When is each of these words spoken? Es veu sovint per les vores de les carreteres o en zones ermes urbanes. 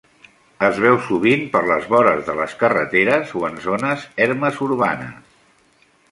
Es 0.67 0.77
veu 0.83 0.95
sovint 1.07 1.43
per 1.55 1.59
les 1.71 1.83
vores 1.91 2.23
de 2.29 2.35
les 2.39 2.55
carreteres 2.61 3.33
o 3.41 3.43
en 3.49 3.59
zones 3.65 4.07
ermes 4.27 4.57
urbanes. 4.69 5.37